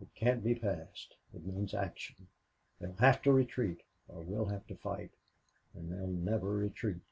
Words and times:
"It 0.00 0.14
can't 0.14 0.42
be 0.42 0.54
passed. 0.54 1.14
It 1.34 1.44
means 1.44 1.74
action. 1.74 2.28
They'll 2.80 2.94
have 3.00 3.20
to 3.20 3.32
retreat 3.34 3.82
or 4.08 4.22
we'll 4.22 4.46
have 4.46 4.66
to 4.68 4.74
fight 4.76 5.10
and 5.74 5.92
they'll 5.92 6.06
never 6.06 6.52
retreat. 6.52 7.02